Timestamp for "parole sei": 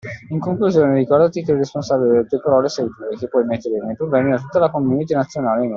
2.41-2.87